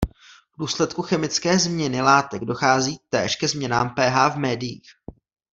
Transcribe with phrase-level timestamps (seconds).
[0.55, 4.89] V důsledku chemické změny látek dochází též ke změnám pH v médiích.